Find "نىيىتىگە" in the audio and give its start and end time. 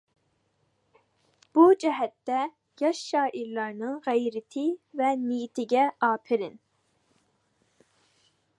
5.27-5.85